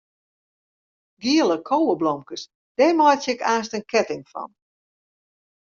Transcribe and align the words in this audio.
Giele 1.21 1.57
koweblomkes, 1.67 2.43
dêr 2.77 2.93
meitsje 2.99 3.31
ik 3.35 3.41
aanst 3.51 3.75
in 3.77 3.85
ketting 3.91 4.23
fan. 4.31 4.49